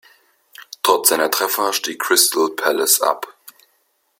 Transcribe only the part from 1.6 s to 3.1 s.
stieg Crystal Palace